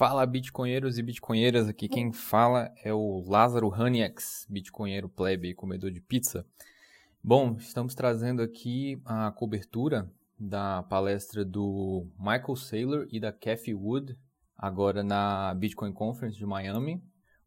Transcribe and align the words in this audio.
Fala 0.00 0.24
bitcoinheiros 0.24 0.96
e 0.96 1.02
bitcoinheiras, 1.02 1.68
aqui 1.68 1.86
quem 1.86 2.10
fala 2.10 2.72
é 2.82 2.90
o 2.90 3.22
Lázaro 3.28 3.70
Haniex, 3.70 4.46
bitcoinheiro 4.48 5.10
plebe 5.10 5.50
e 5.50 5.54
comedor 5.54 5.90
de 5.90 6.00
pizza. 6.00 6.42
Bom, 7.22 7.58
estamos 7.58 7.94
trazendo 7.94 8.40
aqui 8.40 8.98
a 9.04 9.30
cobertura 9.30 10.10
da 10.38 10.82
palestra 10.84 11.44
do 11.44 12.06
Michael 12.18 12.56
Saylor 12.56 13.06
e 13.10 13.20
da 13.20 13.30
Cathy 13.30 13.74
Wood, 13.74 14.16
agora 14.56 15.02
na 15.02 15.52
Bitcoin 15.54 15.92
Conference 15.92 16.38
de 16.38 16.46
Miami. 16.46 17.04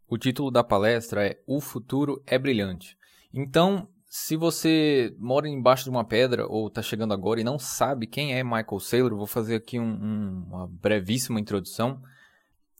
O 0.07 0.15
título 0.15 0.51
da 0.51 0.63
palestra 0.63 1.25
é 1.25 1.41
O 1.47 1.59
Futuro 1.59 2.21
é 2.27 2.37
Brilhante. 2.37 2.95
Então, 3.33 3.87
se 4.05 4.35
você 4.35 5.15
mora 5.17 5.49
embaixo 5.49 5.85
de 5.85 5.89
uma 5.89 6.05
pedra 6.05 6.45
ou 6.45 6.67
está 6.67 6.83
chegando 6.83 7.15
agora 7.15 7.41
e 7.41 7.43
não 7.43 7.57
sabe 7.57 8.05
quem 8.05 8.35
é 8.35 8.43
Michael 8.43 8.79
Saylor, 8.79 9.17
vou 9.17 9.25
fazer 9.25 9.55
aqui 9.55 9.79
um, 9.79 9.91
um, 9.91 10.45
uma 10.51 10.67
brevíssima 10.67 11.39
introdução. 11.39 11.99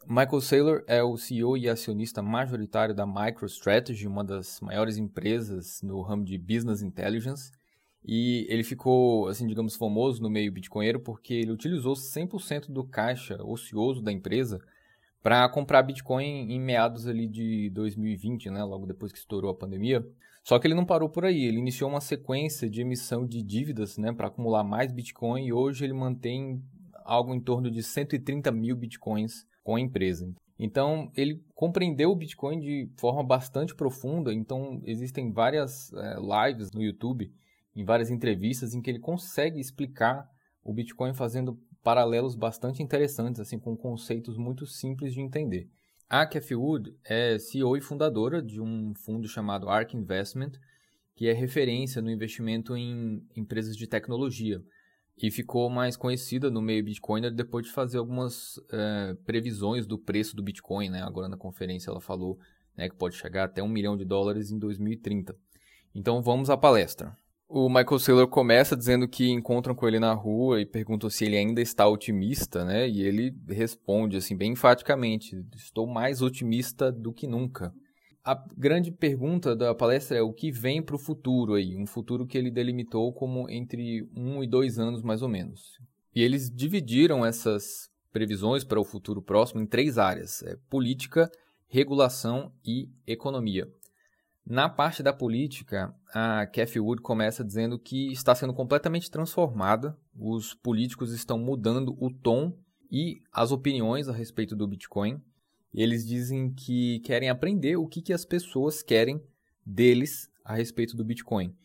Michael 0.08 0.42
Saylor 0.42 0.84
é 0.86 1.02
o 1.02 1.16
CEO 1.18 1.58
e 1.58 1.70
acionista 1.70 2.22
majoritário 2.22 2.94
da 2.94 3.06
MicroStrategy, 3.06 4.06
uma 4.06 4.24
das 4.24 4.60
maiores 4.60 4.98
empresas 4.98 5.82
no 5.82 6.02
ramo 6.02 6.26
de 6.26 6.38
business 6.38 6.82
intelligence. 6.82 7.52
E 8.06 8.46
ele 8.50 8.64
ficou, 8.64 9.28
assim, 9.30 9.48
digamos, 9.48 9.78
famoso 9.78 10.22
no 10.22 10.30
meio 10.30 10.52
bitcoinheiro 10.52 11.00
porque 11.00 11.34
ele 11.34 11.52
utilizou 11.52 11.94
100% 11.94 12.70
do 12.70 12.84
caixa 12.84 13.42
ocioso 13.42 14.02
da 14.02 14.12
empresa 14.12 14.60
para 15.22 15.48
comprar 15.48 15.82
Bitcoin 15.84 16.52
em 16.52 16.60
meados 16.60 17.08
ali 17.08 17.26
de 17.26 17.70
2020, 17.70 18.50
né, 18.50 18.62
logo 18.62 18.86
depois 18.86 19.10
que 19.14 19.18
estourou 19.18 19.50
a 19.50 19.56
pandemia. 19.56 20.06
Só 20.44 20.60
que 20.60 20.68
ele 20.68 20.76
não 20.76 20.86
parou 20.86 21.08
por 21.08 21.24
aí, 21.24 21.46
ele 21.46 21.60
iniciou 21.60 21.90
uma 21.90 22.02
sequência 22.02 22.70
de 22.70 22.82
emissão 22.82 23.26
de 23.26 23.42
dívidas 23.42 23.98
né, 23.98 24.12
para 24.12 24.28
acumular 24.28 24.66
mais 24.66 24.92
Bitcoin 24.92 25.46
e 25.46 25.54
hoje 25.54 25.86
ele 25.86 25.94
mantém 25.94 26.62
algo 27.06 27.34
em 27.34 27.40
torno 27.40 27.72
de 27.72 27.82
130 27.82 28.52
mil 28.52 28.76
Bitcoins 28.76 29.48
com 29.64 29.76
a 29.76 29.80
empresa. 29.80 30.32
Então, 30.60 31.12
ele 31.16 31.44
compreendeu 31.56 32.12
o 32.12 32.16
Bitcoin 32.16 32.60
de 32.60 32.90
forma 32.98 33.24
bastante 33.24 33.74
profunda. 33.74 34.34
Então, 34.34 34.82
existem 34.86 35.32
várias 35.32 35.92
é, 35.94 36.16
lives 36.20 36.72
no 36.72 36.82
YouTube, 36.82 37.34
em 37.76 37.84
várias 37.84 38.12
entrevistas, 38.12 38.74
em 38.74 38.82
que 38.82 38.90
ele 38.90 39.00
consegue 39.00 39.60
explicar 39.60 40.30
o 40.64 40.74
Bitcoin 40.74 41.14
fazendo 41.14 41.60
paralelos 41.84 42.36
bastante 42.36 42.82
interessantes, 42.82 43.42
assim, 43.42 43.60
com 43.60 43.76
conceitos 43.76 44.38
muito 44.38 44.66
simples 44.66 45.14
de 45.14 45.22
entender. 45.22 45.70
A 46.10 46.26
Cathy 46.26 46.56
Wood 46.56 46.96
é 47.04 47.38
CEO 47.40 47.76
e 47.76 47.82
fundadora 47.82 48.42
de 48.42 48.62
um 48.62 48.94
fundo 48.94 49.28
chamado 49.28 49.68
ARK 49.68 49.98
Investment, 49.98 50.52
que 51.16 51.28
é 51.28 51.34
referência 51.34 52.02
no 52.02 52.12
investimento 52.12 52.78
em 52.78 53.26
empresas 53.36 53.76
de 53.76 53.88
tecnologia 53.88 54.64
e 55.18 55.30
ficou 55.30 55.70
mais 55.70 55.96
conhecida 55.96 56.50
no 56.50 56.62
meio 56.62 56.84
Bitcoiner 56.84 57.32
depois 57.32 57.66
de 57.66 57.72
fazer 57.72 57.98
algumas 57.98 58.60
é, 58.72 59.16
previsões 59.26 59.86
do 59.86 59.98
preço 59.98 60.36
do 60.36 60.44
Bitcoin. 60.44 60.90
Né? 60.90 61.02
Agora 61.02 61.28
na 61.28 61.38
conferência 61.38 61.90
ela 61.90 62.02
falou 62.02 62.38
né, 62.76 62.90
que 62.90 62.96
pode 62.96 63.16
chegar 63.16 63.46
até 63.46 63.62
um 63.62 63.68
milhão 63.68 63.96
de 63.96 64.06
dólares 64.06 64.52
em 64.52 64.58
2030. 64.58 65.36
Então 65.94 66.22
vamos 66.22 66.50
à 66.50 66.58
palestra. 66.58 67.16
O 67.48 67.70
Michael 67.70 68.00
Saylor 68.00 68.28
começa 68.28 68.76
dizendo 68.76 69.08
que 69.08 69.30
encontram 69.30 69.76
com 69.76 69.88
ele 69.88 70.00
na 70.00 70.12
rua 70.12 70.60
e 70.60 70.66
perguntam 70.66 71.08
se 71.08 71.26
ele 71.26 71.38
ainda 71.38 71.62
está 71.62 71.88
otimista, 71.88 72.66
né? 72.66 72.90
E 72.90 73.04
ele 73.04 73.32
responde 73.48 74.18
assim 74.18 74.36
bem 74.36 74.54
enfaticamente: 74.54 75.46
"Estou 75.56 75.86
mais 75.86 76.24
otimista 76.24 76.92
do 76.92 77.14
que 77.14 77.28
nunca". 77.28 77.72
A 78.26 78.42
grande 78.58 78.90
pergunta 78.90 79.54
da 79.54 79.76
palestra 79.76 80.18
é 80.18 80.22
o 80.22 80.32
que 80.32 80.50
vem 80.50 80.82
para 80.82 80.96
o 80.96 81.00
futuro 81.00 81.56
aí, 81.56 81.76
um 81.76 81.86
futuro 81.86 82.26
que 82.26 82.38
ele 82.38 82.50
delimitou 82.50 83.12
como 83.12 83.50
entre 83.50 84.10
um 84.16 84.42
e 84.42 84.48
dois 84.48 84.80
anos 84.80 85.02
mais 85.02 85.22
ou 85.22 85.28
menos. 85.28 85.78
E 86.16 86.22
eles 86.22 86.50
dividiram 86.50 87.26
essas 87.26 87.90
previsões 88.14 88.64
para 88.64 88.80
o 88.80 88.86
futuro 88.86 89.22
próximo 89.22 89.60
em 89.62 89.66
três 89.66 89.98
áreas: 89.98 90.42
é 90.44 90.56
política, 90.70 91.30
regulação 91.68 92.54
e 92.64 92.90
economia. 93.06 93.68
Na 94.46 94.70
parte 94.70 95.04
da 95.04 95.12
política, 95.12 95.94
a 96.14 96.46
Cathy 96.46 96.80
Wood 96.80 97.02
começa 97.02 97.44
dizendo 97.44 97.78
que 97.78 98.10
está 98.14 98.34
sendo 98.34 98.54
completamente 98.54 99.12
transformada, 99.12 99.98
os 100.18 100.54
políticos 100.54 101.12
estão 101.12 101.38
mudando 101.38 101.94
o 102.00 102.10
tom 102.10 102.58
e 102.90 103.22
as 103.34 103.52
opiniões 103.52 104.08
a 104.08 104.14
respeito 104.14 104.56
do 104.56 104.68
Bitcoin 104.68 105.22
e 105.74 105.82
eles 105.82 106.06
dizem 106.06 106.54
que 106.54 107.00
querem 107.00 107.30
aprender 107.30 107.78
o 107.78 107.88
que, 107.88 108.02
que 108.02 108.14
as 108.14 108.24
pessoas 108.24 108.84
querem 108.84 109.22
deles 109.66 110.30
a 110.46 110.56
respeito 110.56 110.96
do 110.96 111.04
Bitcoin. 111.04 111.56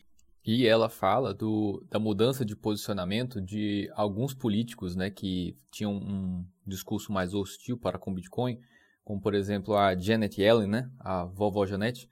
E 0.43 0.65
ela 0.65 0.89
fala 0.89 1.33
do, 1.33 1.85
da 1.91 1.99
mudança 1.99 2.43
de 2.43 2.55
posicionamento 2.55 3.39
de 3.39 3.89
alguns 3.93 4.33
políticos 4.33 4.95
né, 4.95 5.09
que 5.11 5.55
tinham 5.69 5.93
um 5.93 6.45
discurso 6.65 7.11
mais 7.11 7.33
hostil 7.33 7.77
para 7.77 7.99
com 7.99 8.09
o 8.09 8.13
Bitcoin, 8.13 8.59
como 9.03 9.21
por 9.21 9.35
exemplo 9.35 9.75
a 9.75 9.95
Janet 9.95 10.41
Yellen, 10.41 10.67
né, 10.67 10.89
a 10.99 11.25
vovó 11.25 11.65
Janet. 11.67 12.09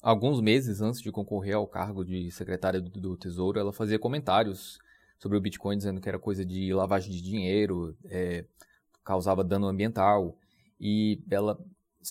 Alguns 0.00 0.40
meses 0.40 0.80
antes 0.82 1.00
de 1.00 1.10
concorrer 1.10 1.54
ao 1.54 1.66
cargo 1.66 2.04
de 2.04 2.30
secretária 2.30 2.80
do, 2.80 2.90
do 2.90 3.16
Tesouro, 3.16 3.58
ela 3.58 3.72
fazia 3.72 3.98
comentários 3.98 4.78
sobre 5.18 5.38
o 5.38 5.40
Bitcoin, 5.40 5.78
dizendo 5.78 6.00
que 6.00 6.08
era 6.08 6.18
coisa 6.18 6.44
de 6.44 6.72
lavagem 6.72 7.10
de 7.10 7.22
dinheiro, 7.22 7.96
é, 8.04 8.44
causava 9.02 9.42
dano 9.42 9.66
ambiental 9.66 10.38
e 10.80 11.22
ela 11.30 11.58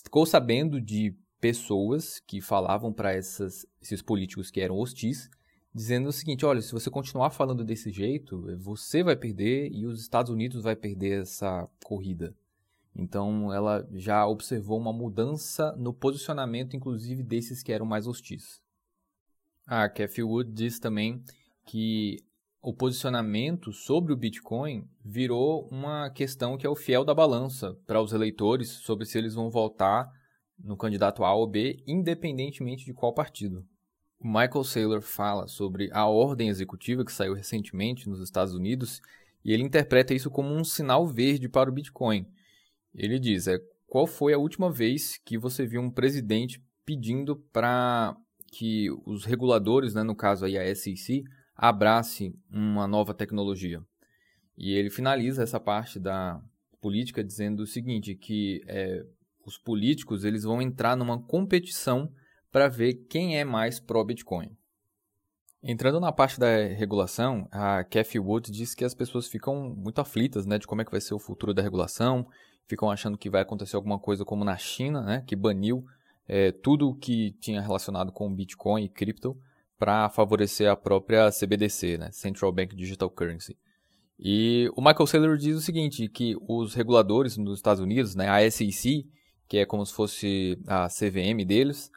ficou 0.02 0.26
sabendo 0.26 0.80
de 0.80 1.14
pessoas 1.40 2.20
que 2.20 2.40
falavam 2.40 2.92
para 2.92 3.14
esses 3.16 3.66
políticos 4.04 4.50
que 4.50 4.60
eram 4.60 4.78
hostis, 4.78 5.28
dizendo 5.74 6.08
o 6.08 6.12
seguinte: 6.12 6.46
olha, 6.46 6.62
se 6.62 6.72
você 6.72 6.90
continuar 6.90 7.30
falando 7.30 7.64
desse 7.64 7.90
jeito, 7.90 8.42
você 8.58 9.02
vai 9.02 9.16
perder 9.16 9.70
e 9.70 9.86
os 9.86 10.00
Estados 10.00 10.32
Unidos 10.32 10.62
vai 10.62 10.74
perder 10.74 11.22
essa 11.22 11.68
corrida. 11.84 12.34
Então 12.96 13.52
ela 13.52 13.86
já 13.92 14.26
observou 14.26 14.78
uma 14.78 14.92
mudança 14.92 15.72
no 15.76 15.92
posicionamento, 15.92 16.76
inclusive 16.76 17.22
desses 17.22 17.62
que 17.62 17.72
eram 17.72 17.84
mais 17.84 18.06
hostis. 18.06 18.62
A 19.66 19.88
Cathy 19.88 20.22
Wood 20.22 20.52
diz 20.52 20.78
também 20.78 21.22
que 21.66 22.22
o 22.64 22.72
posicionamento 22.72 23.72
sobre 23.74 24.10
o 24.10 24.16
Bitcoin 24.16 24.88
virou 25.04 25.68
uma 25.70 26.08
questão 26.08 26.56
que 26.56 26.66
é 26.66 26.70
o 26.70 26.74
fiel 26.74 27.04
da 27.04 27.14
balança 27.14 27.76
para 27.86 28.00
os 28.00 28.14
eleitores 28.14 28.70
sobre 28.70 29.04
se 29.04 29.18
eles 29.18 29.34
vão 29.34 29.50
votar 29.50 30.10
no 30.58 30.74
candidato 30.74 31.24
A 31.24 31.34
ou 31.34 31.46
B, 31.46 31.84
independentemente 31.86 32.86
de 32.86 32.94
qual 32.94 33.12
partido. 33.12 33.66
O 34.18 34.26
Michael 34.26 34.64
Saylor 34.64 35.02
fala 35.02 35.46
sobre 35.46 35.90
a 35.92 36.06
ordem 36.06 36.48
executiva 36.48 37.04
que 37.04 37.12
saiu 37.12 37.34
recentemente 37.34 38.08
nos 38.08 38.22
Estados 38.22 38.54
Unidos 38.54 39.02
e 39.44 39.52
ele 39.52 39.62
interpreta 39.62 40.14
isso 40.14 40.30
como 40.30 40.48
um 40.48 40.64
sinal 40.64 41.06
verde 41.06 41.50
para 41.50 41.68
o 41.68 41.72
Bitcoin. 41.72 42.26
Ele 42.94 43.18
diz: 43.18 43.46
é, 43.46 43.58
qual 43.86 44.06
foi 44.06 44.32
a 44.32 44.38
última 44.38 44.72
vez 44.72 45.18
que 45.18 45.36
você 45.36 45.66
viu 45.66 45.82
um 45.82 45.90
presidente 45.90 46.64
pedindo 46.86 47.36
para 47.52 48.16
que 48.50 48.88
os 49.04 49.26
reguladores, 49.26 49.92
né, 49.92 50.02
no 50.02 50.16
caso 50.16 50.46
aí 50.46 50.56
a 50.56 50.74
SEC, 50.74 51.24
abrace 51.54 52.34
uma 52.50 52.86
nova 52.86 53.14
tecnologia. 53.14 53.82
E 54.56 54.72
ele 54.72 54.90
finaliza 54.90 55.42
essa 55.42 55.58
parte 55.58 55.98
da 55.98 56.40
política 56.80 57.24
dizendo 57.24 57.60
o 57.60 57.66
seguinte, 57.66 58.14
que 58.14 58.62
é, 58.66 59.04
os 59.44 59.58
políticos 59.58 60.24
eles 60.24 60.44
vão 60.44 60.60
entrar 60.60 60.96
numa 60.96 61.20
competição 61.20 62.12
para 62.52 62.68
ver 62.68 62.94
quem 63.08 63.38
é 63.38 63.44
mais 63.44 63.80
pró-Bitcoin. 63.80 64.56
Entrando 65.62 65.98
na 65.98 66.12
parte 66.12 66.38
da 66.38 66.46
regulação, 66.68 67.48
a 67.50 67.82
Cathy 67.84 68.18
Wood 68.18 68.50
diz 68.50 68.74
que 68.74 68.84
as 68.84 68.94
pessoas 68.94 69.26
ficam 69.26 69.74
muito 69.74 69.98
aflitas 69.98 70.44
né, 70.44 70.58
de 70.58 70.66
como 70.66 70.82
é 70.82 70.84
que 70.84 70.90
vai 70.90 71.00
ser 71.00 71.14
o 71.14 71.18
futuro 71.18 71.54
da 71.54 71.62
regulação, 71.62 72.28
ficam 72.66 72.90
achando 72.90 73.16
que 73.16 73.30
vai 73.30 73.40
acontecer 73.40 73.76
alguma 73.76 73.98
coisa 73.98 74.24
como 74.24 74.44
na 74.44 74.58
China, 74.58 75.02
né, 75.02 75.24
que 75.26 75.34
baniu 75.34 75.84
é, 76.28 76.52
tudo 76.52 76.94
que 76.94 77.32
tinha 77.40 77.62
relacionado 77.62 78.12
com 78.12 78.32
Bitcoin 78.32 78.84
e 78.84 78.88
cripto, 78.88 79.36
para 79.78 80.08
favorecer 80.08 80.70
a 80.70 80.76
própria 80.76 81.30
CBDC, 81.30 81.98
né? 81.98 82.10
Central 82.12 82.52
Bank 82.52 82.74
Digital 82.74 83.10
Currency. 83.10 83.56
E 84.18 84.70
o 84.76 84.80
Michael 84.80 85.06
Saylor 85.06 85.36
diz 85.36 85.56
o 85.56 85.60
seguinte, 85.60 86.08
que 86.08 86.36
os 86.48 86.74
reguladores 86.74 87.36
nos 87.36 87.58
Estados 87.58 87.82
Unidos, 87.82 88.14
né, 88.14 88.28
a 88.28 88.48
SEC, 88.50 89.04
que 89.48 89.58
é 89.58 89.66
como 89.66 89.84
se 89.84 89.92
fosse 89.92 90.58
a 90.66 90.88
CVM 90.88 91.44
deles, 91.44 91.90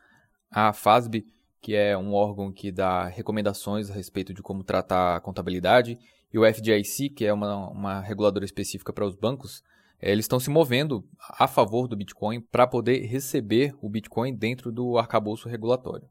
a 0.50 0.74
FASB, 0.74 1.26
que 1.62 1.76
é 1.76 1.98
um 1.98 2.14
órgão 2.14 2.52
que 2.52 2.72
dá 2.72 3.06
recomendações 3.06 3.90
a 3.90 3.94
respeito 3.94 4.34
de 4.34 4.42
como 4.42 4.64
tratar 4.64 5.16
a 5.16 5.20
contabilidade, 5.20 5.98
e 6.34 6.40
o 6.40 6.46
FDIC, 6.46 7.10
que 7.10 7.26
é 7.26 7.32
uma, 7.32 7.70
uma 7.70 8.02
reguladora 8.02 8.46
específica 8.46 8.92
para 8.92 9.06
os 9.06 9.16
bancos, 9.16 9.64
eh, 10.02 10.12
eles 10.12 10.26
estão 10.26 10.40
se 10.40 10.50
movendo 10.50 11.08
a 11.40 11.48
favor 11.48 11.88
do 11.88 11.96
Bitcoin 11.96 12.42
para 12.42 12.68
poder 12.68 13.06
receber 13.06 13.76
o 13.82 13.90
Bitcoin 13.90 14.36
dentro 14.36 14.72
do 14.72 14.98
arcabouço 14.98 15.48
regulatório 15.48 16.10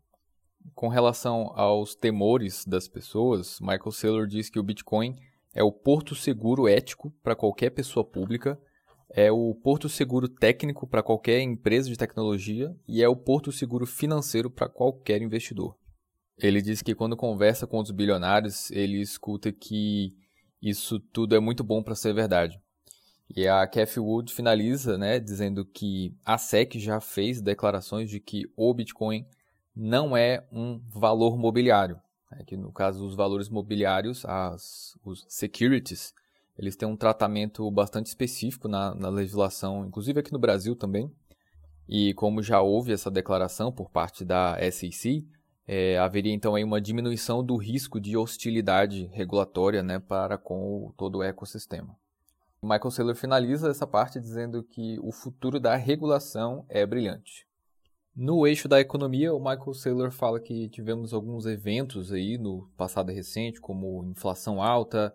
com 0.74 0.88
relação 0.88 1.52
aos 1.54 1.94
temores 1.94 2.64
das 2.64 2.88
pessoas, 2.88 3.60
Michael 3.60 3.92
Saylor 3.92 4.26
diz 4.26 4.50
que 4.50 4.58
o 4.58 4.62
Bitcoin 4.62 5.14
é 5.54 5.62
o 5.62 5.72
porto 5.72 6.14
seguro 6.14 6.68
ético 6.68 7.10
para 7.22 7.34
qualquer 7.34 7.70
pessoa 7.70 8.04
pública, 8.04 8.60
é 9.08 9.30
o 9.30 9.54
porto 9.54 9.88
seguro 9.88 10.28
técnico 10.28 10.86
para 10.86 11.02
qualquer 11.02 11.40
empresa 11.40 11.88
de 11.88 11.96
tecnologia 11.96 12.76
e 12.86 13.02
é 13.02 13.08
o 13.08 13.16
porto 13.16 13.52
seguro 13.52 13.86
financeiro 13.86 14.50
para 14.50 14.68
qualquer 14.68 15.22
investidor. 15.22 15.76
Ele 16.38 16.60
diz 16.60 16.82
que 16.82 16.94
quando 16.94 17.16
conversa 17.16 17.66
com 17.66 17.78
os 17.78 17.90
bilionários, 17.90 18.70
ele 18.70 19.00
escuta 19.00 19.50
que 19.50 20.14
isso 20.60 21.00
tudo 21.00 21.34
é 21.34 21.40
muito 21.40 21.64
bom 21.64 21.82
para 21.82 21.94
ser 21.94 22.12
verdade. 22.12 22.60
E 23.34 23.48
a 23.48 23.66
Cathy 23.66 23.98
Wood 23.98 24.32
finaliza, 24.32 24.98
né, 24.98 25.18
dizendo 25.18 25.64
que 25.64 26.14
a 26.24 26.38
SEC 26.38 26.78
já 26.78 27.00
fez 27.00 27.40
declarações 27.40 28.10
de 28.10 28.20
que 28.20 28.44
o 28.56 28.72
Bitcoin 28.72 29.26
não 29.76 30.16
é 30.16 30.42
um 30.50 30.80
valor 30.88 31.36
mobiliário. 31.36 32.00
Né, 32.30 32.42
que 32.46 32.56
no 32.56 32.72
caso 32.72 33.04
dos 33.04 33.14
valores 33.14 33.48
mobiliários, 33.48 34.24
as, 34.24 34.98
os 35.04 35.26
securities, 35.28 36.14
eles 36.58 36.74
têm 36.74 36.88
um 36.88 36.96
tratamento 36.96 37.70
bastante 37.70 38.06
específico 38.06 38.66
na, 38.66 38.94
na 38.94 39.10
legislação, 39.10 39.84
inclusive 39.84 40.20
aqui 40.20 40.32
no 40.32 40.38
Brasil 40.38 40.74
também. 40.74 41.12
E 41.88 42.14
como 42.14 42.42
já 42.42 42.60
houve 42.60 42.92
essa 42.92 43.10
declaração 43.10 43.70
por 43.70 43.90
parte 43.90 44.24
da 44.24 44.56
SEC, 44.72 45.24
é, 45.68 45.98
haveria 45.98 46.32
então 46.32 46.54
aí 46.54 46.64
uma 46.64 46.80
diminuição 46.80 47.44
do 47.44 47.56
risco 47.56 48.00
de 48.00 48.16
hostilidade 48.16 49.06
regulatória 49.12 49.82
né, 49.82 49.98
para 49.98 50.38
com 50.38 50.86
o, 50.86 50.92
todo 50.96 51.18
o 51.18 51.22
ecossistema. 51.22 51.96
Michael 52.62 52.90
Saylor 52.90 53.14
finaliza 53.14 53.70
essa 53.70 53.86
parte 53.86 54.18
dizendo 54.18 54.62
que 54.62 54.98
o 55.00 55.12
futuro 55.12 55.60
da 55.60 55.76
regulação 55.76 56.64
é 56.68 56.84
brilhante. 56.86 57.45
No 58.16 58.46
eixo 58.46 58.66
da 58.66 58.80
economia, 58.80 59.34
o 59.34 59.38
Michael 59.38 59.74
Saylor 59.74 60.10
fala 60.10 60.40
que 60.40 60.70
tivemos 60.70 61.12
alguns 61.12 61.44
eventos 61.44 62.10
aí 62.10 62.38
no 62.38 62.66
passado 62.74 63.12
recente, 63.12 63.60
como 63.60 64.02
inflação 64.06 64.62
alta, 64.62 65.12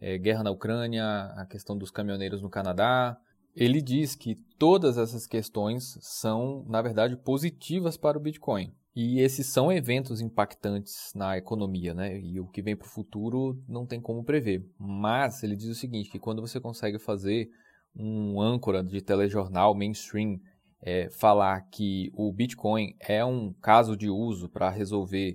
é, 0.00 0.16
guerra 0.16 0.44
na 0.44 0.52
Ucrânia, 0.52 1.04
a 1.36 1.44
questão 1.46 1.76
dos 1.76 1.90
caminhoneiros 1.90 2.40
no 2.40 2.48
Canadá. 2.48 3.18
Ele 3.56 3.82
diz 3.82 4.14
que 4.14 4.36
todas 4.56 4.98
essas 4.98 5.26
questões 5.26 5.98
são, 6.00 6.64
na 6.68 6.80
verdade, 6.80 7.16
positivas 7.16 7.96
para 7.96 8.16
o 8.16 8.20
Bitcoin. 8.20 8.72
E 8.94 9.18
esses 9.18 9.48
são 9.48 9.72
eventos 9.72 10.20
impactantes 10.20 11.10
na 11.12 11.36
economia, 11.36 11.92
né? 11.92 12.20
E 12.20 12.38
o 12.38 12.46
que 12.46 12.62
vem 12.62 12.76
para 12.76 12.86
o 12.86 12.90
futuro 12.90 13.60
não 13.68 13.84
tem 13.84 14.00
como 14.00 14.22
prever. 14.22 14.64
Mas 14.78 15.42
ele 15.42 15.56
diz 15.56 15.66
o 15.66 15.74
seguinte, 15.74 16.08
que 16.08 16.20
quando 16.20 16.40
você 16.40 16.60
consegue 16.60 17.00
fazer 17.00 17.50
um 17.96 18.40
âncora 18.40 18.80
de 18.84 19.00
telejornal 19.00 19.74
mainstream 19.74 20.38
é, 20.86 21.08
falar 21.08 21.62
que 21.70 22.12
o 22.14 22.30
Bitcoin 22.30 22.94
é 23.00 23.24
um 23.24 23.54
caso 23.54 23.96
de 23.96 24.10
uso 24.10 24.50
para 24.50 24.68
resolver 24.68 25.34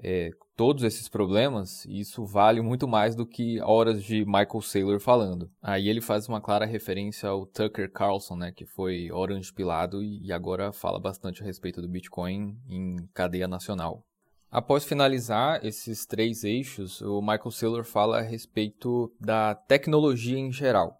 é, 0.00 0.30
todos 0.56 0.82
esses 0.82 1.08
problemas, 1.08 1.84
isso 1.86 2.24
vale 2.24 2.60
muito 2.60 2.88
mais 2.88 3.14
do 3.14 3.24
que 3.24 3.60
horas 3.60 4.02
de 4.02 4.24
Michael 4.24 4.60
Saylor 4.60 4.98
falando. 4.98 5.48
Aí 5.62 5.88
ele 5.88 6.00
faz 6.00 6.28
uma 6.28 6.40
clara 6.40 6.66
referência 6.66 7.28
ao 7.28 7.46
Tucker 7.46 7.90
Carlson, 7.92 8.34
né, 8.34 8.50
que 8.50 8.66
foi 8.66 9.08
orange 9.12 9.52
pilado 9.52 10.02
e 10.02 10.32
agora 10.32 10.72
fala 10.72 10.98
bastante 10.98 11.42
a 11.42 11.46
respeito 11.46 11.80
do 11.80 11.88
Bitcoin 11.88 12.58
em 12.68 12.96
cadeia 13.14 13.46
nacional. 13.46 14.04
Após 14.50 14.84
finalizar 14.84 15.64
esses 15.64 16.06
três 16.06 16.42
eixos, 16.42 17.00
o 17.02 17.20
Michael 17.20 17.50
Saylor 17.52 17.84
fala 17.84 18.18
a 18.18 18.22
respeito 18.22 19.12
da 19.20 19.54
tecnologia 19.54 20.38
em 20.38 20.50
geral. 20.50 20.98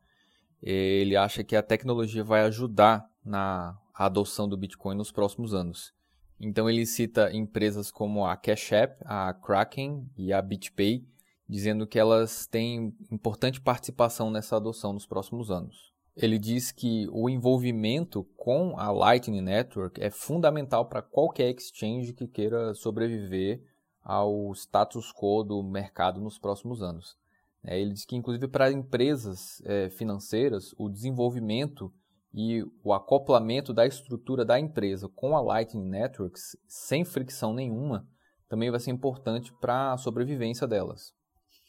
Ele 0.62 1.17
acha 1.17 1.43
que 1.43 1.56
a 1.56 1.62
tecnologia 1.62 2.23
vai 2.23 2.43
ajudar 2.43 3.09
na 3.25 3.77
adoção 4.06 4.49
do 4.49 4.56
Bitcoin 4.56 4.97
nos 4.97 5.11
próximos 5.11 5.55
anos. 5.55 5.93
Então 6.41 6.71
ele 6.71 6.87
cita 6.87 7.35
empresas 7.35 7.91
como 7.91 8.25
a 8.25 8.37
Cash 8.37 8.73
App, 8.73 9.03
a 9.05 9.35
Kraken 9.35 10.09
e 10.17 10.33
a 10.33 10.41
BitPay, 10.41 11.05
dizendo 11.49 11.87
que 11.87 11.99
elas 11.99 12.47
têm 12.47 12.95
importante 13.11 13.61
participação 13.61 14.31
nessa 14.31 14.56
adoção 14.56 14.93
nos 14.93 15.06
próximos 15.06 15.50
anos. 15.50 15.93
Ele 16.17 16.39
diz 16.39 16.73
que 16.73 17.09
o 17.11 17.29
envolvimento 17.29 18.25
com 18.37 18.77
a 18.77 18.91
Lightning 18.91 19.41
Network 19.41 20.00
é 20.00 20.11
fundamental 20.11 20.87
para 20.87 21.03
qualquer 21.03 21.50
exchange 21.50 22.12
que 22.12 22.27
queira 22.27 22.75
sobreviver 22.75 23.62
ao 24.03 24.53
status 24.53 25.12
quo 25.12 25.43
do 25.43 25.62
mercado 25.62 26.21
nos 26.21 26.39
próximos 26.39 26.83
anos. 26.83 27.17
É, 27.62 27.81
ele 27.81 27.93
diz 27.93 28.05
que, 28.05 28.17
inclusive, 28.17 28.49
para 28.49 28.71
empresas 28.73 29.62
é, 29.65 29.91
financeiras, 29.91 30.75
o 30.77 30.89
desenvolvimento 30.89 31.93
e 32.32 32.62
o 32.84 32.92
acoplamento 32.92 33.72
da 33.72 33.86
estrutura 33.86 34.44
da 34.44 34.58
empresa 34.58 35.08
com 35.08 35.36
a 35.36 35.40
Lightning 35.40 35.88
Networks 35.88 36.56
sem 36.66 37.04
fricção 37.04 37.52
nenhuma 37.52 38.06
também 38.48 38.70
vai 38.70 38.80
ser 38.80 38.90
importante 38.90 39.52
para 39.60 39.92
a 39.92 39.98
sobrevivência 39.98 40.66
delas. 40.66 41.12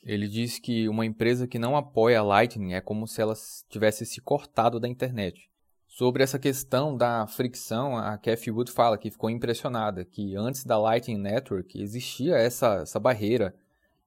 Ele 0.03 0.27
diz 0.27 0.59
que 0.59 0.88
uma 0.88 1.06
empresa 1.06 1.47
que 1.47 1.59
não 1.59 1.75
apoia 1.75 2.19
a 2.19 2.23
Lightning 2.23 2.73
é 2.73 2.81
como 2.81 3.06
se 3.06 3.21
ela 3.21 3.33
tivesse 3.69 4.06
se 4.06 4.21
cortado 4.21 4.79
da 4.79 4.88
internet. 4.88 5.50
Sobre 5.88 6.23
essa 6.23 6.39
questão 6.39 6.95
da 6.95 7.27
fricção, 7.27 7.97
a 7.97 8.17
Cathy 8.17 8.51
Wood 8.51 8.71
fala 8.71 8.97
que 8.97 9.11
ficou 9.11 9.29
impressionada, 9.29 10.06
que 10.06 10.35
antes 10.35 10.63
da 10.63 10.77
Lightning 10.77 11.17
Network 11.17 11.81
existia 11.81 12.38
essa, 12.38 12.75
essa 12.75 13.00
barreira. 13.00 13.53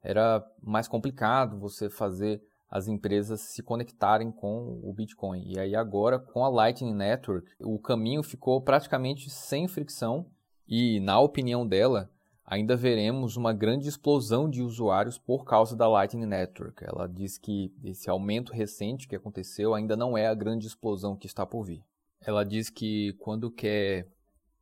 Era 0.03 0.43
mais 0.63 0.89
complicado 0.89 1.59
você 1.59 1.91
fazer 1.91 2.43
as 2.73 2.89
empresas 2.89 3.43
se 3.43 3.63
conectarem 3.63 4.33
com 4.33 4.81
o 4.83 4.95
Bitcoin. 4.95 5.45
E 5.47 5.61
aí 5.61 5.77
agora, 5.77 6.19
com 6.19 6.43
a 6.43 6.49
Lightning 6.49 6.95
Network, 6.95 7.47
o 7.61 7.79
caminho 7.79 8.23
ficou 8.23 8.63
praticamente 8.63 9.29
sem 9.29 9.69
fricção 9.69 10.25
e, 10.67 10.99
na 10.99 11.21
opinião 11.21 11.69
dela, 11.69 12.11
ainda 12.47 12.75
veremos 12.75 13.37
uma 13.37 13.53
grande 13.53 13.87
explosão 13.87 14.49
de 14.49 14.63
usuários 14.63 15.19
por 15.19 15.45
causa 15.45 15.77
da 15.77 15.87
Lightning 15.87 16.25
Network. 16.25 16.83
Ela 16.83 17.07
diz 17.07 17.37
que 17.37 17.71
esse 17.85 18.09
aumento 18.09 18.55
recente 18.55 19.07
que 19.07 19.17
aconteceu 19.17 19.75
ainda 19.75 19.95
não 19.95 20.17
é 20.17 20.27
a 20.27 20.35
grande 20.35 20.67
explosão 20.67 21.15
que 21.15 21.27
está 21.27 21.45
por 21.45 21.65
vir. 21.65 21.85
Ela 22.23 22.43
diz 22.43 22.71
que 22.71 23.13
quando 23.19 23.51
quer 23.51 24.09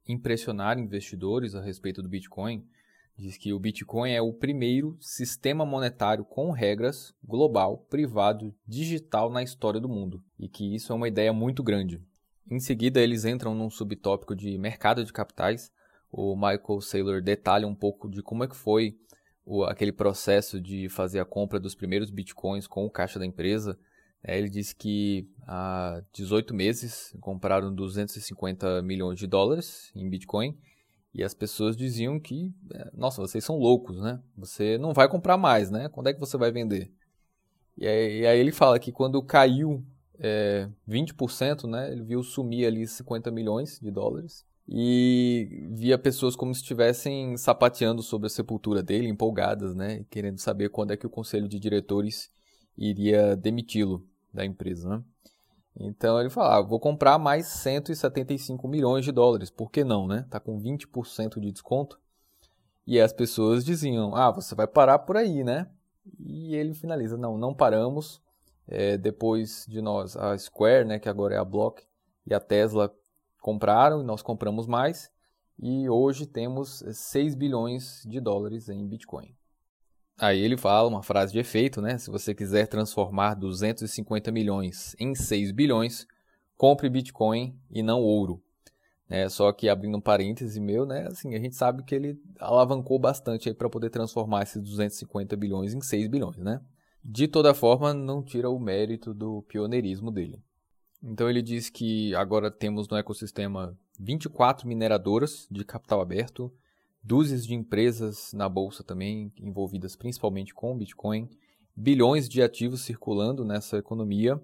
impressionar 0.08 0.80
investidores 0.80 1.54
a 1.54 1.62
respeito 1.62 2.02
do 2.02 2.08
Bitcoin, 2.08 2.66
diz 3.20 3.36
que 3.36 3.52
o 3.52 3.58
Bitcoin 3.58 4.10
é 4.10 4.22
o 4.22 4.32
primeiro 4.32 4.96
sistema 4.98 5.66
monetário 5.66 6.24
com 6.24 6.50
regras, 6.50 7.14
global, 7.22 7.86
privado, 7.90 8.54
digital 8.66 9.30
na 9.30 9.42
história 9.42 9.78
do 9.78 9.88
mundo 9.88 10.24
e 10.38 10.48
que 10.48 10.74
isso 10.74 10.92
é 10.92 10.96
uma 10.96 11.08
ideia 11.08 11.32
muito 11.32 11.62
grande. 11.62 12.02
Em 12.50 12.58
seguida, 12.58 13.00
eles 13.00 13.24
entram 13.24 13.54
num 13.54 13.70
subtópico 13.70 14.34
de 14.34 14.56
mercado 14.58 15.04
de 15.04 15.12
capitais. 15.12 15.70
O 16.10 16.34
Michael 16.34 16.80
Saylor 16.80 17.22
detalha 17.22 17.68
um 17.68 17.74
pouco 17.74 18.10
de 18.10 18.22
como 18.22 18.42
é 18.42 18.48
que 18.48 18.56
foi 18.56 18.96
o, 19.44 19.64
aquele 19.64 19.92
processo 19.92 20.60
de 20.60 20.88
fazer 20.88 21.20
a 21.20 21.24
compra 21.24 21.60
dos 21.60 21.74
primeiros 21.74 22.10
bitcoins 22.10 22.66
com 22.66 22.86
o 22.86 22.90
caixa 22.90 23.18
da 23.18 23.26
empresa. 23.26 23.78
É, 24.22 24.36
ele 24.36 24.48
diz 24.48 24.72
que 24.72 25.28
há 25.46 26.02
18 26.12 26.54
meses 26.54 27.14
compraram 27.20 27.72
250 27.72 28.82
milhões 28.82 29.18
de 29.18 29.26
dólares 29.26 29.92
em 29.94 30.08
bitcoin 30.08 30.58
e 31.14 31.24
as 31.24 31.34
pessoas 31.34 31.76
diziam 31.76 32.20
que, 32.20 32.52
é, 32.72 32.90
nossa, 32.94 33.20
vocês 33.20 33.44
são 33.44 33.56
loucos, 33.56 34.00
né? 34.00 34.20
Você 34.36 34.78
não 34.78 34.92
vai 34.92 35.08
comprar 35.08 35.36
mais, 35.36 35.70
né? 35.70 35.88
Quando 35.88 36.08
é 36.08 36.14
que 36.14 36.20
você 36.20 36.36
vai 36.36 36.52
vender? 36.52 36.92
E 37.76 37.86
aí, 37.86 38.20
e 38.20 38.26
aí 38.26 38.38
ele 38.38 38.52
fala 38.52 38.78
que 38.78 38.92
quando 38.92 39.20
caiu 39.22 39.84
é, 40.18 40.68
20%, 40.88 41.68
né? 41.68 41.90
Ele 41.90 42.04
viu 42.04 42.22
sumir 42.22 42.66
ali 42.66 42.86
50 42.86 43.30
milhões 43.30 43.80
de 43.80 43.90
dólares 43.90 44.44
e 44.68 45.66
via 45.72 45.98
pessoas 45.98 46.36
como 46.36 46.54
se 46.54 46.60
estivessem 46.60 47.36
sapateando 47.36 48.02
sobre 48.02 48.26
a 48.26 48.30
sepultura 48.30 48.82
dele, 48.82 49.08
empolgadas, 49.08 49.74
né? 49.74 50.04
Querendo 50.08 50.38
saber 50.38 50.68
quando 50.68 50.92
é 50.92 50.96
que 50.96 51.06
o 51.06 51.10
conselho 51.10 51.48
de 51.48 51.58
diretores 51.58 52.30
iria 52.78 53.34
demiti-lo 53.36 54.06
da 54.32 54.44
empresa, 54.44 54.88
né? 54.88 55.04
Então 55.82 56.20
ele 56.20 56.28
fala, 56.28 56.58
ah, 56.58 56.60
vou 56.60 56.78
comprar 56.78 57.18
mais 57.18 57.46
175 57.46 58.68
milhões 58.68 59.02
de 59.02 59.10
dólares, 59.10 59.50
por 59.50 59.70
que 59.70 59.82
não, 59.82 60.06
né? 60.06 60.26
Tá 60.28 60.38
com 60.38 60.60
20% 60.60 61.40
de 61.40 61.50
desconto. 61.50 61.98
E 62.86 63.00
as 63.00 63.14
pessoas 63.14 63.64
diziam, 63.64 64.14
ah, 64.14 64.30
você 64.30 64.54
vai 64.54 64.66
parar 64.66 64.98
por 64.98 65.16
aí, 65.16 65.42
né? 65.42 65.70
E 66.18 66.54
ele 66.54 66.74
finaliza, 66.74 67.16
não, 67.16 67.38
não 67.38 67.54
paramos. 67.54 68.20
É, 68.68 68.98
depois 68.98 69.64
de 69.68 69.80
nós, 69.80 70.16
a 70.16 70.36
Square, 70.36 70.84
né, 70.84 70.98
que 70.98 71.08
agora 71.08 71.34
é 71.34 71.38
a 71.38 71.44
Block, 71.44 71.82
e 72.26 72.34
a 72.34 72.38
Tesla 72.38 72.94
compraram, 73.40 74.02
e 74.02 74.04
nós 74.04 74.22
compramos 74.22 74.66
mais. 74.66 75.10
E 75.58 75.88
hoje 75.88 76.26
temos 76.26 76.84
6 76.92 77.34
bilhões 77.34 78.02
de 78.06 78.20
dólares 78.20 78.68
em 78.68 78.86
Bitcoin. 78.86 79.34
Aí 80.20 80.38
ele 80.38 80.58
fala 80.58 80.86
uma 80.86 81.02
frase 81.02 81.32
de 81.32 81.38
efeito, 81.38 81.80
né? 81.80 81.96
Se 81.96 82.10
você 82.10 82.34
quiser 82.34 82.66
transformar 82.66 83.32
250 83.32 84.30
milhões 84.30 84.94
em 84.98 85.14
6 85.14 85.50
bilhões, 85.50 86.06
compre 86.58 86.90
Bitcoin 86.90 87.58
e 87.70 87.82
não 87.82 88.02
ouro. 88.02 88.42
É, 89.08 89.30
só 89.30 89.50
que 89.50 89.66
abrindo 89.66 89.96
um 89.96 90.00
parêntese 90.00 90.60
meu, 90.60 90.84
né, 90.84 91.06
assim, 91.08 91.34
a 91.34 91.38
gente 91.40 91.56
sabe 91.56 91.82
que 91.82 91.94
ele 91.94 92.20
alavancou 92.38 92.98
bastante 92.98 93.48
aí 93.48 93.54
para 93.54 93.68
poder 93.70 93.88
transformar 93.88 94.42
esses 94.42 94.62
250 94.62 95.34
bilhões 95.36 95.72
em 95.72 95.80
6 95.80 96.06
bilhões, 96.06 96.36
né? 96.36 96.60
De 97.02 97.26
toda 97.26 97.54
forma, 97.54 97.94
não 97.94 98.22
tira 98.22 98.50
o 98.50 98.60
mérito 98.60 99.14
do 99.14 99.42
pioneirismo 99.48 100.12
dele. 100.12 100.38
Então 101.02 101.30
ele 101.30 101.40
diz 101.40 101.70
que 101.70 102.14
agora 102.14 102.50
temos 102.50 102.86
no 102.88 102.96
ecossistema 102.98 103.74
24 103.98 104.68
mineradoras 104.68 105.48
de 105.50 105.64
capital 105.64 106.02
aberto, 106.02 106.52
dúzias 107.02 107.46
de 107.46 107.54
empresas 107.54 108.32
na 108.32 108.48
bolsa 108.48 108.82
também 108.84 109.32
envolvidas 109.36 109.96
principalmente 109.96 110.54
com 110.54 110.76
Bitcoin, 110.76 111.28
bilhões 111.74 112.28
de 112.28 112.42
ativos 112.42 112.82
circulando 112.82 113.44
nessa 113.44 113.78
economia, 113.78 114.40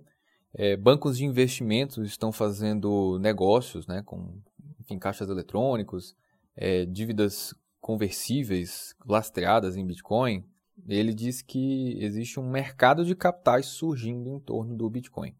é, 0.54 0.76
bancos 0.76 1.18
de 1.18 1.24
investimentos 1.24 2.08
estão 2.08 2.32
fazendo 2.32 3.18
negócios 3.18 3.86
né, 3.86 4.02
com 4.02 4.40
enfim, 4.80 4.98
caixas 4.98 5.28
eletrônicos, 5.28 6.16
é, 6.56 6.86
dívidas 6.86 7.54
conversíveis 7.80 8.94
lastreadas 9.04 9.76
em 9.76 9.86
Bitcoin. 9.86 10.44
Ele 10.88 11.12
diz 11.12 11.42
que 11.42 11.96
existe 12.02 12.40
um 12.40 12.50
mercado 12.50 13.04
de 13.04 13.14
capitais 13.14 13.66
surgindo 13.66 14.30
em 14.30 14.40
torno 14.40 14.74
do 14.76 14.88
Bitcoin. 14.88 15.34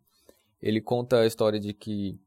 Ele 0.61 0.81
conta 0.81 1.21
a 1.21 1.27
história 1.27 1.61
de 1.61 1.73
que 1.73 2.21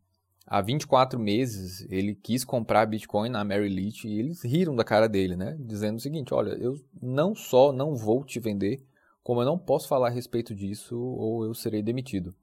há 0.49 0.61
24 0.61 1.19
meses 1.19 1.85
ele 1.91 2.15
quis 2.15 2.43
comprar 2.43 2.87
Bitcoin 2.87 3.29
na 3.29 3.45
Mary 3.45 3.69
Leach 3.69 4.07
e 4.07 4.19
eles 4.19 4.43
riram 4.43 4.75
da 4.75 4.83
cara 4.83 5.07
dele, 5.07 5.35
né? 5.35 5.55
Dizendo 5.59 5.97
o 5.97 6.01
seguinte: 6.01 6.33
olha, 6.33 6.51
eu 6.51 6.75
não 6.99 7.35
só 7.35 7.71
não 7.71 7.95
vou 7.95 8.23
te 8.25 8.39
vender, 8.39 8.83
como 9.23 9.41
eu 9.41 9.45
não 9.45 9.59
posso 9.59 9.87
falar 9.87 10.07
a 10.07 10.11
respeito 10.11 10.55
disso 10.55 10.99
ou 10.99 11.45
eu 11.45 11.53
serei 11.53 11.83
demitido. 11.83 12.33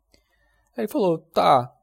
Aí 0.76 0.84
ele 0.84 0.88
falou: 0.88 1.18
tá, 1.18 1.74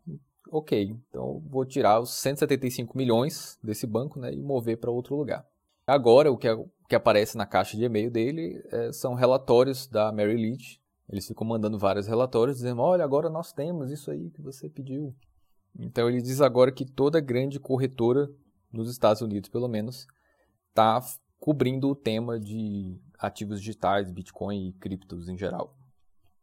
ok, 0.50 0.96
então 1.10 1.44
vou 1.46 1.66
tirar 1.66 2.00
os 2.00 2.12
175 2.12 2.98
milhões 2.98 3.60
desse 3.62 3.86
banco 3.86 4.18
né, 4.18 4.34
e 4.34 4.42
mover 4.42 4.78
para 4.78 4.90
outro 4.90 5.16
lugar. 5.16 5.46
Agora, 5.86 6.32
o 6.32 6.38
que, 6.38 6.48
é, 6.48 6.54
o 6.54 6.70
que 6.88 6.96
aparece 6.96 7.38
na 7.38 7.46
caixa 7.46 7.76
de 7.76 7.84
e-mail 7.84 8.10
dele 8.10 8.64
é, 8.72 8.94
são 8.94 9.14
relatórios 9.14 9.88
da 9.88 10.12
Mary 10.14 10.38
Leach. 10.38 10.82
Eles 11.10 11.28
ficam 11.28 11.46
mandando 11.46 11.78
vários 11.78 12.08
relatórios 12.08 12.58
dizendo: 12.58 12.82
olha, 12.82 13.04
agora 13.04 13.30
nós 13.30 13.52
temos 13.52 13.92
isso 13.92 14.10
aí 14.10 14.30
que 14.30 14.42
você 14.42 14.70
pediu. 14.70 15.14
Então 15.78 16.08
ele 16.08 16.22
diz 16.22 16.42
agora 16.42 16.72
que 16.72 16.86
toda 16.86 17.20
grande 17.20 17.60
corretora 17.60 18.30
nos 18.72 18.90
Estados 18.90 19.22
Unidos, 19.22 19.50
pelo 19.50 19.68
menos, 19.68 20.08
está 20.70 21.00
cobrindo 21.40 21.90
o 21.90 21.96
tema 21.96 22.40
de 22.40 23.00
ativos 23.20 23.60
digitais, 23.60 24.12
Bitcoin 24.12 24.70
e 24.70 24.74
criptos 24.74 25.30
em 25.30 25.38
geral. 25.38 25.78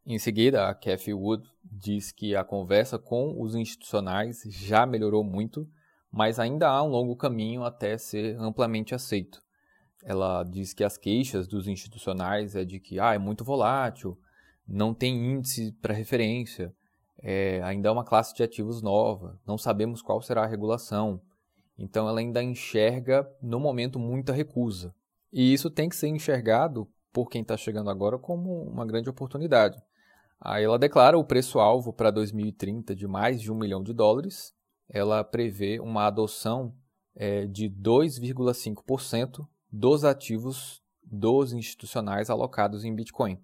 Em 0.07 0.19
seguida, 0.19 0.69
a 0.69 0.75
Cathy 0.75 1.13
Wood 1.13 1.49
diz 1.63 2.11
que 2.11 2.35
a 2.35 2.43
conversa 2.43 2.99
com 2.99 3.41
os 3.41 3.55
institucionais 3.55 4.43
já 4.47 4.87
melhorou 4.87 5.23
muito, 5.23 5.69
mas 6.11 6.39
ainda 6.39 6.69
há 6.69 6.83
um 6.83 6.89
longo 6.89 7.15
caminho 7.17 7.65
até 7.65 7.97
ser 7.99 8.37
amplamente 8.39 8.95
aceito. 8.95 9.41
Ela 10.03 10.43
diz 10.43 10.73
que 10.73 10.83
as 10.83 10.97
queixas 10.97 11.47
dos 11.47 11.69
institucionais 11.69 12.57
é 12.57 12.65
de 12.65 12.81
que 12.81 12.99
ah, 12.99 13.15
é 13.15 13.19
muito 13.19 13.45
volátil, 13.45 14.19
não 14.67 14.95
tem 14.95 15.35
índice 15.35 15.73
para 15.81 15.95
referência, 15.95 16.75
é, 17.23 17.63
ainda 17.63 17.89
é 17.89 17.93
uma 17.93 18.05
classe 18.05 18.35
de 18.35 18.43
ativos 18.43 18.81
nova, 18.81 19.39
não 19.47 19.59
sabemos 19.59 20.03
qual 20.03 20.21
será 20.23 20.45
a 20.45 20.47
regulação. 20.47 21.21
Então 21.79 22.09
ela 22.09 22.21
ainda 22.21 22.43
enxerga, 22.43 23.29
no 23.43 23.59
momento, 23.59 23.99
muita 23.99 24.33
recusa. 24.33 24.95
E 25.33 25.53
isso 25.53 25.71
tem 25.71 25.89
que 25.89 25.97
ser 25.97 26.09
enxergado 26.09 26.89
por 27.13 27.29
quem 27.29 27.43
está 27.43 27.57
chegando 27.57 27.91
agora 27.91 28.19
como 28.19 28.63
uma 28.65 28.87
grande 28.87 29.09
oportunidade. 29.09 29.81
Aí 30.41 30.65
ela 30.65 30.79
declara 30.79 31.19
o 31.19 31.25
preço-alvo 31.25 31.93
para 31.93 32.11
2030 32.11 32.95
de 32.95 33.07
mais 33.07 33.41
de 33.41 33.53
um 33.53 33.55
milhão 33.59 33.83
de 33.83 33.93
dólares. 33.93 34.55
Ela 34.89 35.23
prevê 35.23 35.79
uma 35.79 36.07
adoção 36.07 36.75
é, 37.15 37.47
de 37.47 37.69
2,5% 37.69 39.47
dos 39.71 40.05
ativos 40.05 40.83
dos 41.03 41.53
institucionais 41.53 42.31
alocados 42.31 42.85
em 42.85 42.95
Bitcoin. 42.95 43.39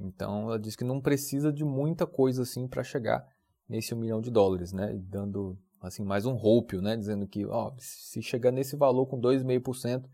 Então 0.00 0.44
ela 0.44 0.58
diz 0.58 0.76
que 0.76 0.84
não 0.84 1.00
precisa 1.00 1.52
de 1.52 1.64
muita 1.64 2.06
coisa 2.06 2.42
assim 2.42 2.68
para 2.68 2.84
chegar 2.84 3.26
nesse 3.68 3.94
um 3.94 3.98
milhão 3.98 4.20
de 4.20 4.30
dólares, 4.30 4.72
né? 4.72 4.94
Dando 4.94 5.58
assim 5.80 6.04
mais 6.04 6.24
um 6.26 6.34
roupio, 6.34 6.80
né? 6.80 6.96
Dizendo 6.96 7.26
que 7.26 7.44
ó, 7.46 7.72
se 7.78 8.22
chegar 8.22 8.50
nesse 8.50 8.76
valor 8.76 9.06
com 9.06 9.20
2,5%, 9.20 10.04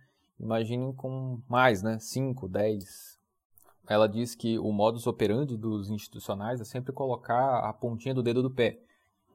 imaginem 0.41 0.93
com 0.93 1.41
mais, 1.49 1.83
né? 1.83 1.99
5, 1.99 2.49
10. 2.49 3.19
Ela 3.87 4.09
diz 4.09 4.35
que 4.35 4.59
o 4.59 4.73
modus 4.73 5.07
operandi 5.07 5.57
dos 5.57 5.91
institucionais 5.91 6.61
é 6.61 6.65
sempre 6.65 6.93
colocar 6.93 7.59
a 7.59 7.73
pontinha 7.73 8.15
do 8.15 8.23
dedo 8.23 8.43
do 8.43 8.51
pé, 8.51 8.81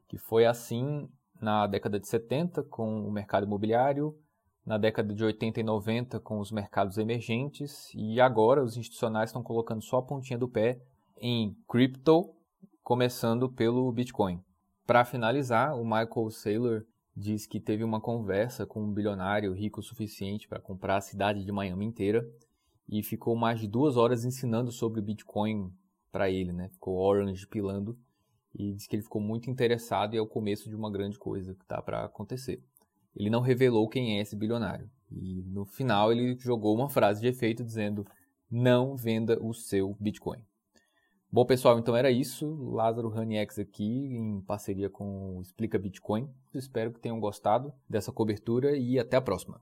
que 0.08 0.18
foi 0.18 0.46
assim 0.46 1.08
na 1.40 1.68
década 1.68 2.00
de 2.00 2.08
70 2.08 2.64
com 2.64 3.08
o 3.08 3.12
mercado 3.12 3.46
imobiliário, 3.46 4.18
na 4.70 4.78
década 4.78 5.16
de 5.16 5.24
80 5.24 5.62
e 5.62 5.64
90 5.64 6.20
com 6.20 6.40
os 6.40 6.52
mercados 6.52 7.00
emergentes 7.00 7.92
e 7.96 8.22
agora 8.22 8.64
os 8.64 8.78
institucionais 8.78 9.32
estão 9.32 9.42
colocando 9.42 9.82
só 9.82 9.98
a 9.98 10.04
pontinha 10.04 10.38
do 10.38 10.48
pé 10.48 10.80
em 11.20 11.58
cripto, 11.68 12.36
começando 12.84 13.50
pelo 13.50 13.92
Bitcoin. 13.92 14.40
Para 14.86 15.04
finalizar, 15.04 15.76
o 15.76 15.84
Michael 15.84 16.30
Saylor 16.30 16.86
diz 17.18 17.48
que 17.48 17.60
teve 17.60 17.84
uma 17.84 18.00
conversa 18.00 18.64
com 18.64 18.84
um 18.84 18.94
bilionário 18.94 19.54
rico 19.54 19.80
o 19.80 19.84
suficiente 19.84 20.48
para 20.48 20.60
comprar 20.60 20.98
a 20.98 21.02
cidade 21.02 21.44
de 21.44 21.52
Miami 21.52 21.86
inteira 21.86 22.24
e 22.88 23.02
ficou 23.02 23.36
mais 23.36 23.60
de 23.60 23.68
duas 23.68 23.98
horas 23.98 24.24
ensinando 24.24 24.72
sobre 24.72 25.02
Bitcoin 25.02 25.74
para 26.12 26.30
ele, 26.30 26.54
né? 26.54 26.70
Ficou 26.70 26.96
orange 26.96 27.48
pilando 27.48 27.98
e 28.54 28.72
diz 28.74 28.86
que 28.86 28.96
ele 28.96 29.04
ficou 29.04 29.20
muito 29.20 29.50
interessado 29.50 30.14
e 30.14 30.18
é 30.18 30.22
o 30.22 30.28
começo 30.28 30.70
de 30.70 30.76
uma 30.76 30.92
grande 30.92 31.18
coisa 31.18 31.56
que 31.56 31.64
está 31.64 31.82
para 31.82 32.06
acontecer 32.06 32.64
ele 33.20 33.30
não 33.30 33.42
revelou 33.42 33.88
quem 33.90 34.18
é 34.18 34.22
esse 34.22 34.36
bilionário. 34.36 34.90
E 35.12 35.44
no 35.48 35.66
final 35.66 36.12
ele 36.12 36.38
jogou 36.40 36.74
uma 36.74 36.90
frase 36.90 37.20
de 37.20 37.28
efeito 37.28 37.64
dizendo: 37.64 38.06
não 38.50 38.96
venda 38.96 39.38
o 39.44 39.54
seu 39.54 39.96
Bitcoin. 40.00 40.44
Bom, 41.32 41.46
pessoal, 41.46 41.78
então 41.78 41.96
era 41.96 42.10
isso. 42.10 42.48
Lázaro 42.72 43.10
Raniex 43.10 43.60
aqui, 43.60 43.84
em 43.84 44.42
parceria 44.42 44.90
com 44.90 45.40
Explica 45.42 45.78
Bitcoin. 45.78 46.28
Espero 46.56 46.92
que 46.92 47.00
tenham 47.00 47.20
gostado 47.20 47.72
dessa 47.88 48.12
cobertura 48.12 48.76
e 48.76 48.98
até 48.98 49.18
a 49.18 49.22
próxima. 49.22 49.58